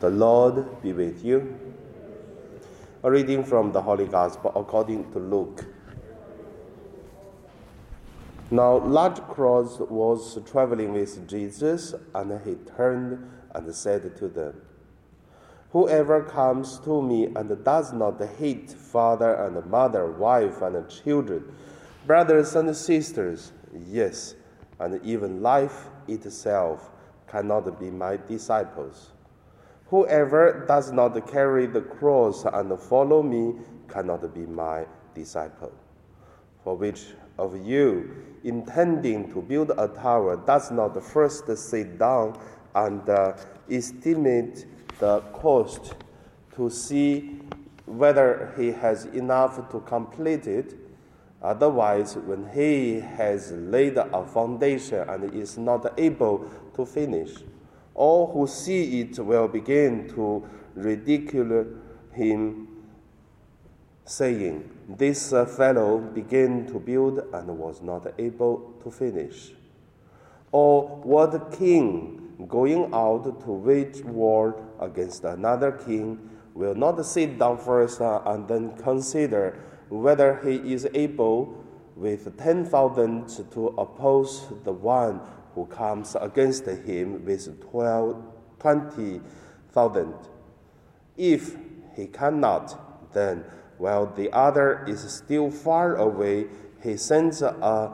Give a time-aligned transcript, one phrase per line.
[0.00, 1.58] The Lord be with you.
[3.02, 5.64] A reading from the Holy Gospel according to Luke.
[8.52, 14.62] Now, large crowds was traveling with Jesus, and he turned and said to them,
[15.72, 21.52] Whoever comes to me and does not hate father and mother, wife and children,
[22.06, 23.50] brothers and sisters,
[23.86, 24.36] yes,
[24.78, 26.88] and even life itself,
[27.26, 29.10] cannot be my disciples.
[29.90, 33.54] Whoever does not carry the cross and follow me
[33.88, 34.84] cannot be my
[35.14, 35.72] disciple.
[36.62, 38.10] For which of you,
[38.44, 42.38] intending to build a tower, does not first sit down
[42.74, 43.32] and uh,
[43.70, 44.66] estimate
[44.98, 45.94] the cost
[46.56, 47.40] to see
[47.86, 50.74] whether he has enough to complete it?
[51.40, 57.30] Otherwise, when he has laid a foundation and is not able to finish,
[57.98, 61.66] all who see it will begin to ridicule
[62.12, 62.68] him,
[64.04, 69.52] saying, This fellow began to build and was not able to finish.
[70.52, 77.58] Or what king going out to wage war against another king will not sit down
[77.58, 81.64] first and then consider whether he is able
[81.96, 85.20] with 10,000 to oppose the one
[85.58, 88.22] who comes against him with 12,
[88.60, 90.14] 20,000.
[91.16, 91.56] If
[91.96, 93.44] he cannot, then
[93.76, 96.46] while the other is still far away,
[96.80, 97.92] he sends a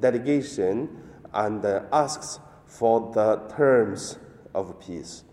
[0.00, 0.90] delegation
[1.32, 4.18] and asks for the terms
[4.54, 5.24] of peace.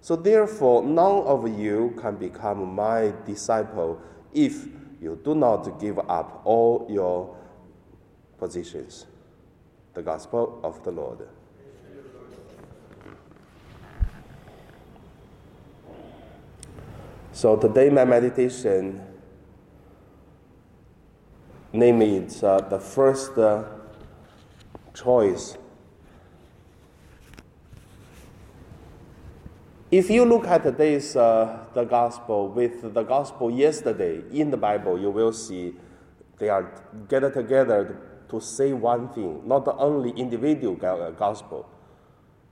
[0.00, 4.00] So, therefore, none of you can become my disciple
[4.32, 4.66] if
[5.02, 7.36] you do not give up all your
[8.38, 9.06] positions
[9.94, 11.28] the gospel of the Lord.
[17.32, 19.00] So today my meditation
[21.72, 23.64] name it uh, the first uh,
[24.94, 25.56] choice.
[29.90, 34.98] If you look at today's uh, the gospel with the gospel yesterday in the Bible,
[34.98, 35.74] you will see
[36.38, 36.70] they are
[37.08, 41.68] gathered together to say one thing, not the only individual uh, gospel.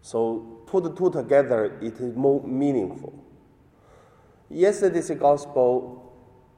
[0.00, 3.14] So put the two together, it is more meaningful.
[4.50, 6.12] Yesterday's gospel,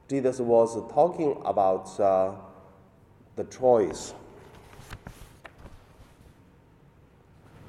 [0.09, 2.33] Jesus was talking about uh,
[3.35, 4.13] the choice.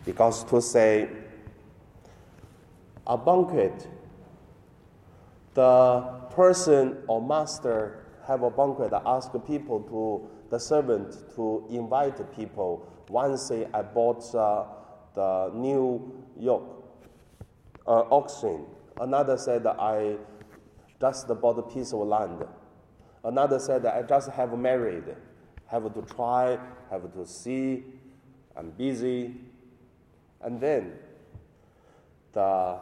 [0.05, 1.09] Because to say
[3.07, 3.89] a banquet,
[5.55, 6.01] the
[6.34, 12.87] person or master have a banquet, ask people to the servant to invite people.
[13.09, 14.64] One say, I bought uh,
[15.14, 16.84] the new yoke,
[17.86, 18.66] uh, oxen.
[19.00, 20.16] Another said, I
[21.00, 22.44] just bought a piece of land.
[23.22, 25.04] Another said, I just have married,
[25.66, 26.59] have to try,
[26.91, 27.84] have to see,
[28.56, 29.34] I'm busy.
[30.41, 30.92] And then
[32.32, 32.78] the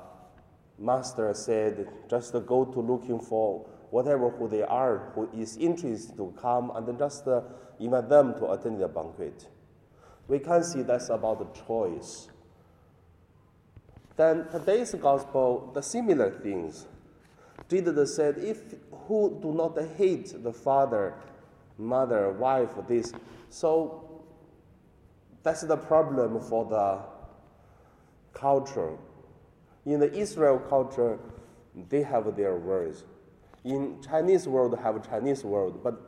[0.78, 6.34] master said, just go to looking for whatever who they are, who is interested to
[6.42, 7.42] come, and just uh,
[7.78, 9.46] invite them to attend the banquet.
[10.26, 12.26] We can see that's about the choice.
[14.16, 16.88] Then today's gospel, the similar things.
[17.68, 18.74] Jesus said, if
[19.06, 21.14] who do not hate the father,
[21.78, 23.12] mother, wife, this,
[23.48, 24.24] so
[25.44, 26.98] that's the problem for the
[28.36, 28.96] culture.
[29.86, 31.20] In the Israel culture,
[31.88, 33.04] they have their words
[33.63, 36.01] in Chinese world have Chinese world, but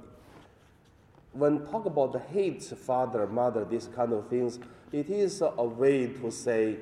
[1.34, 4.60] when talk about the hate father, mother, these kind of things,
[4.92, 6.78] it is a way to say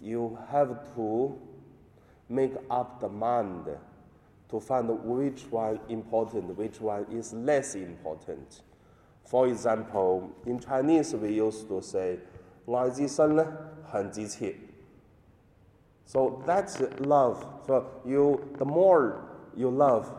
[0.00, 1.38] you have to
[2.28, 3.66] make up the mind
[4.48, 8.62] to find which one important, which one is less important.
[9.24, 12.18] For example, in Chinese we used to say
[12.66, 13.44] 爱之深呢
[13.84, 14.54] 很急切.
[16.06, 17.44] So that's love.
[17.66, 19.20] So you the more
[19.55, 20.13] you love,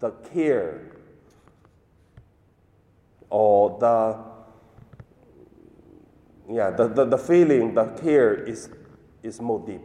[0.00, 0.96] the care,
[3.28, 4.30] or the
[6.52, 8.70] yeah, the, the, the feeling, the care is,
[9.22, 9.84] is more deep.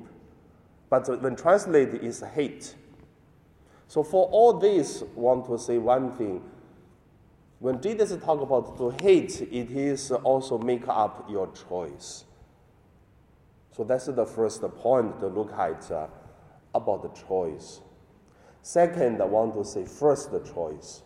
[0.90, 2.74] But when translated is hate.
[3.88, 6.42] So for all this, want to say one thing.
[7.60, 12.26] When Jesus talk about to hate, it is also make up your choice.
[13.72, 16.08] So that's the first point to look at uh,
[16.74, 17.82] about the choice.
[18.66, 21.04] Second, I want to say first choice.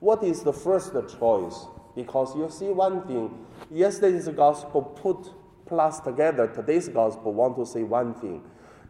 [0.00, 1.66] What is the first choice?
[1.94, 5.32] Because you see one thing, yesterday's gospel put
[5.66, 8.42] plus together, today's gospel want to say one thing.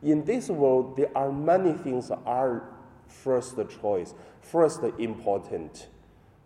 [0.03, 2.71] In this world, there are many things are
[3.07, 5.89] first choice, first important,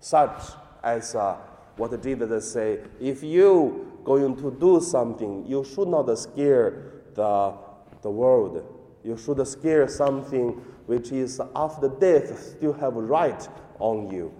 [0.00, 0.42] such
[0.82, 1.36] as uh,
[1.76, 7.54] what Jesus say, if you going to do something, you should not scare the,
[8.02, 8.81] the world.
[9.04, 10.50] You should scare something
[10.86, 14.32] which is after death still have a right on you.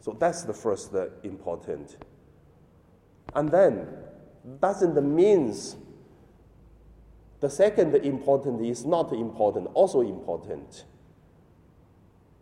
[0.00, 1.96] So that's the first uh, important.
[3.34, 3.86] And then
[4.60, 5.76] doesn't means
[7.40, 10.84] the second important is not important, also important.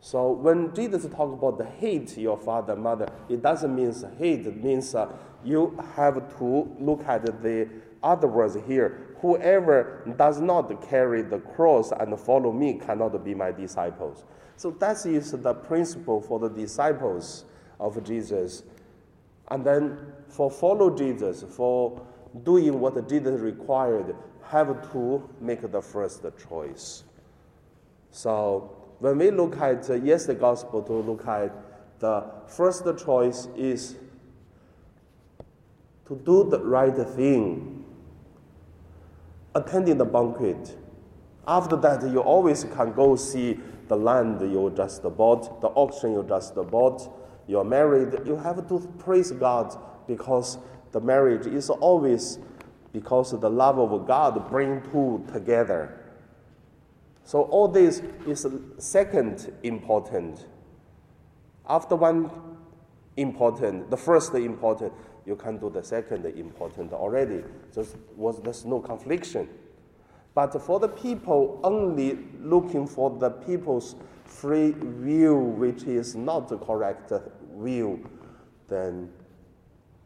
[0.05, 4.47] So when Jesus talks about the hate your father, mother, it doesn't mean hate.
[4.47, 5.11] It means uh,
[5.43, 7.71] you have to look at the
[8.03, 9.17] other words here.
[9.23, 14.25] Whoever does not carry the cross and follow me cannot be my disciples.
[14.59, 17.47] So that is the principle for the disciples
[17.81, 18.63] of Jesus.
[19.51, 19.97] And then
[20.29, 22.07] for follow Jesus, for
[22.43, 27.05] doing what Jesus required, have to make the first choice.
[28.11, 31.53] So when we look at uh, yesterday's gospel to look at
[32.01, 33.97] the first choice is
[36.07, 37.85] to do the right thing,
[39.55, 40.77] attending the banquet.
[41.47, 43.59] After that, you always can go see
[43.89, 47.11] the land you just bought, the auction you just bought.
[47.47, 49.77] You're married, you have to praise God
[50.07, 50.59] because
[50.93, 52.39] the marriage is always
[52.93, 56.04] because the love of God bring two together.
[57.25, 58.47] So all this is
[58.79, 60.47] second important.
[61.67, 62.31] After one
[63.17, 64.93] important, the first important,
[65.25, 67.43] you can do the second important already.
[67.71, 69.49] So was there's no confliction.
[70.35, 76.59] But for the people only looking for the people's free will, which is not the
[76.59, 77.13] correct
[77.51, 78.01] will,
[78.69, 79.11] then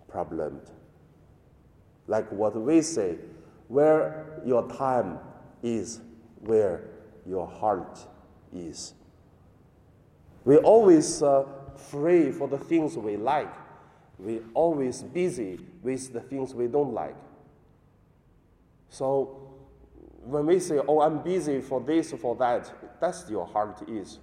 [0.07, 0.61] problem.
[2.07, 3.17] Like what we say,
[3.67, 5.19] where your time
[5.63, 6.01] is,
[6.41, 6.98] where
[7.29, 7.99] your heart
[8.53, 8.95] is.
[10.45, 11.45] We always uh,
[11.77, 13.53] free for the things we like.
[14.19, 17.17] We always busy with the things we don't like.
[18.89, 19.49] So
[20.25, 24.19] when we say, "Oh, I'm busy for this for that," that's your heart is.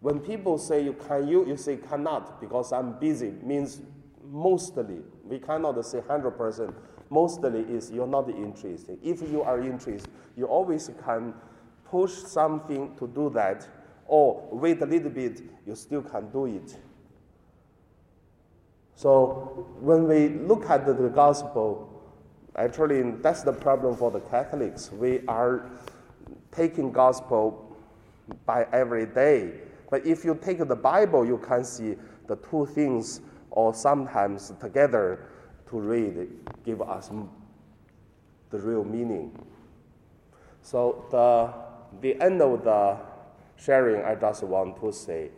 [0.00, 3.34] When people say, "You can you," you say cannot because I'm busy.
[3.42, 3.82] Means
[4.24, 6.74] mostly we cannot say hundred percent.
[7.10, 8.98] Mostly is you're not interested.
[9.02, 11.34] If you are interested, you always can
[11.90, 13.66] push something to do that,
[14.06, 16.76] or wait a little bit, you still can do it.
[18.94, 21.88] So when we look at the gospel,
[22.56, 24.90] actually that's the problem for the Catholics.
[24.90, 25.70] We are
[26.50, 27.76] taking gospel
[28.44, 29.52] by every day.
[29.90, 31.96] But if you take the Bible, you can see
[32.26, 33.20] the two things
[33.50, 35.30] or sometimes together
[35.70, 36.28] to read
[36.64, 37.10] give us
[38.50, 39.30] the real meaning.
[40.62, 41.67] So the
[42.00, 42.98] the end of the
[43.56, 45.30] sharing, I just want to say,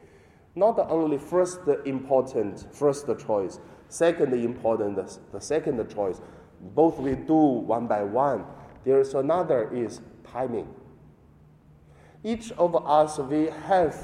[0.54, 4.98] not only first important, first choice, second important,
[5.32, 6.20] the second choice,
[6.60, 8.44] both we do one by one.
[8.84, 10.68] There is another is timing.
[12.22, 13.96] Each of us, we have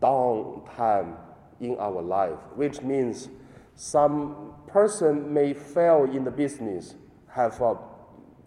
[0.00, 1.16] downtime
[1.60, 3.28] in our life, which means
[3.74, 6.96] some person may fail in the business,
[7.28, 7.76] have a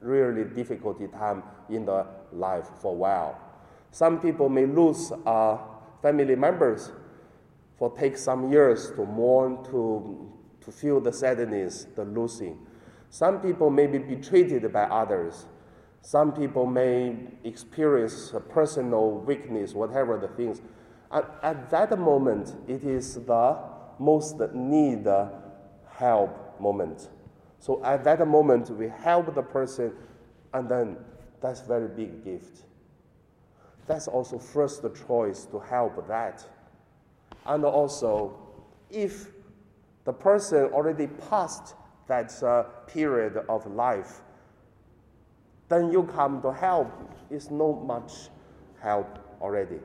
[0.01, 3.39] really difficult time in the life for a while.
[3.91, 5.57] Some people may lose uh,
[6.01, 6.91] family members
[7.77, 10.31] for take some years to mourn, to,
[10.61, 12.57] to feel the sadness, the losing.
[13.09, 15.45] Some people may be betrayed by others.
[16.01, 20.61] Some people may experience personal weakness, whatever the things.
[21.11, 23.57] At, at that moment, it is the
[23.99, 25.07] most need
[25.89, 27.09] help moment.
[27.59, 29.93] So at that moment, we help the person,
[30.53, 30.97] and then
[31.45, 32.63] that's very big gift.
[33.85, 36.43] That's also first choice to help that.
[37.45, 38.35] And also,
[38.89, 39.27] if
[40.05, 41.75] the person already passed
[42.07, 44.21] that uh, period of life,
[45.69, 46.91] then you come to help.
[47.29, 48.11] It's not much
[48.81, 49.79] help already.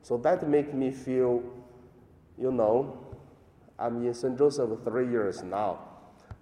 [0.00, 1.42] So that makes me feel,
[2.38, 2.98] you know,
[3.78, 4.38] I'm in St.
[4.38, 5.80] Joseph three years now.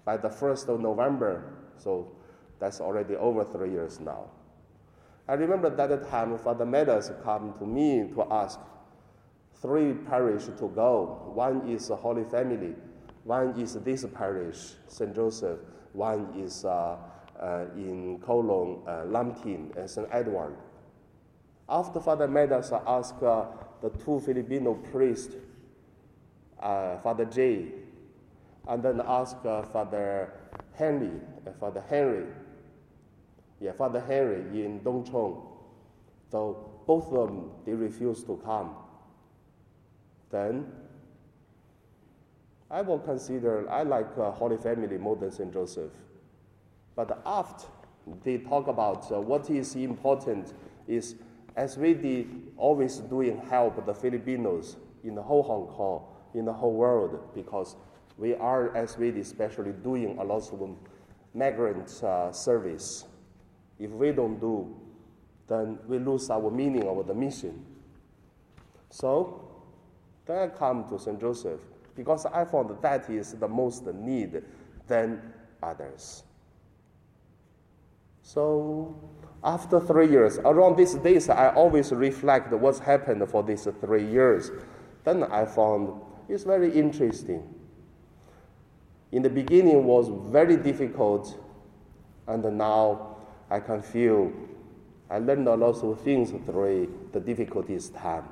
[0.04, 2.08] By the 1st of November, so
[2.58, 4.26] that's already over three years now.
[5.28, 8.58] I remember that time Father Meadows come to me to ask
[9.60, 11.30] three parish to go.
[11.34, 12.74] One is Holy Family,
[13.24, 15.14] one is this parish, St.
[15.14, 15.58] Joseph,
[15.92, 16.96] one is uh,
[17.38, 20.08] uh, in Kowloon, uh, and St.
[20.10, 20.56] Edward.
[21.68, 23.44] After Father Meadows asked uh,
[23.82, 25.34] the two Filipino priests,
[26.60, 27.66] uh, Father J,
[28.66, 30.32] and then asked uh, Father
[30.74, 31.10] Henry,
[31.46, 32.24] uh, Father Henry,
[33.60, 35.42] yeah, Father Henry in Tung Chung.
[36.30, 38.70] So both of them, they refused to come.
[40.30, 40.66] Then
[42.70, 45.52] I will consider, I like uh, Holy Family more than St.
[45.52, 45.92] Joseph.
[46.94, 47.66] But after
[48.24, 50.52] they talk about uh, what is important
[50.86, 51.14] is
[51.56, 56.52] as we did always doing help the Filipinos in the whole Hong Kong, in the
[56.52, 57.76] whole world, because
[58.16, 60.76] we are as we especially doing a lot of
[61.34, 63.04] migrant uh, service.
[63.78, 64.74] If we don't do,
[65.46, 67.64] then we lose our meaning of the mission.
[68.90, 69.48] So,
[70.26, 71.20] then I come to St.
[71.20, 71.60] Joseph
[71.96, 74.42] because I found that is the most need
[74.86, 75.20] than
[75.62, 76.22] others.
[78.22, 78.94] So,
[79.42, 84.50] after three years, around these days, I always reflect what's happened for these three years.
[85.04, 87.42] Then I found it's very interesting.
[89.12, 91.38] In the beginning was very difficult,
[92.26, 93.07] and now
[93.50, 94.32] I can feel
[95.10, 98.24] I learned a lot of things through the difficulties time.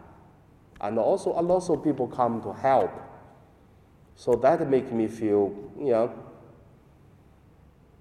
[0.81, 2.91] And also a lot of people come to help.
[4.15, 6.15] So that makes me feel, you know,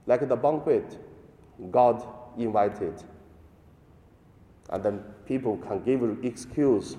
[0.06, 0.98] like the banquet,
[1.72, 2.06] God
[2.38, 3.02] invited.
[4.70, 6.98] And then people can give excuse,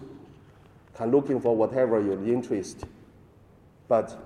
[0.94, 2.84] can looking for whatever your interest.
[3.86, 4.16] But,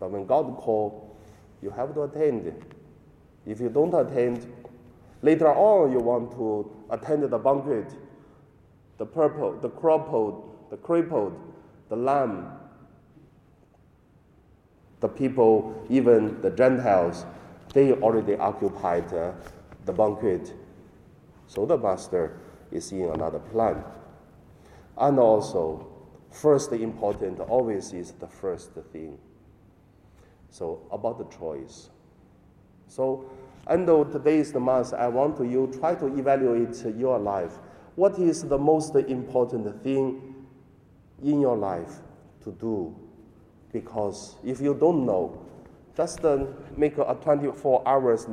[0.00, 1.16] but when God call,
[1.62, 2.64] you have to attend.
[3.46, 4.46] If you don't attend,
[5.22, 7.92] later on you want to attend the banquet,
[8.98, 11.38] the purple, the crippled, the crippled,
[11.88, 12.46] the lame,
[15.00, 17.24] the people, even the Gentiles,
[17.72, 19.32] they already occupied uh,
[19.84, 20.54] the banquet.
[21.46, 22.38] So the master
[22.70, 23.84] is in another plan.
[24.96, 25.86] And also,
[26.30, 29.18] first important always is the first thing.
[30.50, 31.90] So about the choice.
[32.88, 33.30] So
[33.68, 37.52] and though today is the month, I want to you try to evaluate your life.
[37.96, 40.34] What is the most important thing
[41.22, 41.92] in your life
[42.44, 42.96] to do?
[43.72, 45.44] Because if you don't know,
[45.96, 46.46] just uh,
[46.76, 48.26] make a 24 hours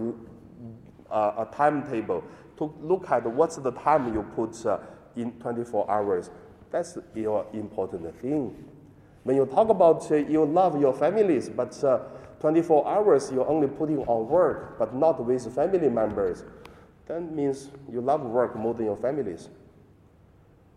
[1.12, 2.24] uh, a timetable
[2.58, 4.78] to look at what's the time you put uh,
[5.16, 6.30] in 24 hours.
[6.72, 8.64] That's your important thing.
[9.24, 12.00] When you talk about uh, you love your families, but uh,
[12.46, 16.44] 24 hours you're only putting on work, but not with family members,
[17.08, 19.50] that means you love work more than your families.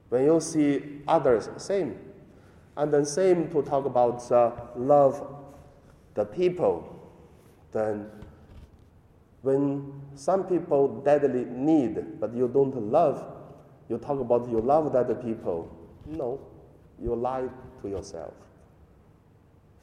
[0.09, 1.99] When you see others, same.
[2.75, 5.23] And then same to talk about uh, love
[6.15, 7.07] the people,
[7.73, 8.07] then
[9.43, 13.23] when some people deadly need, but you don't love,
[13.91, 15.71] you talk about you love that people.
[16.07, 16.41] No,
[16.99, 17.47] you lie
[17.83, 18.33] to yourself.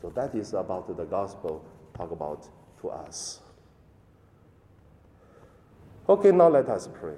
[0.01, 1.63] So that is about the gospel
[1.95, 2.47] talk about
[2.81, 3.39] to us.
[6.07, 7.15] Okay, now let us pray.